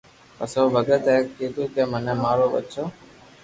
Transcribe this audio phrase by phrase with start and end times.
[0.37, 2.83] پسي او ڀگت اي ڪيدو ڪو مني مارو ٻچو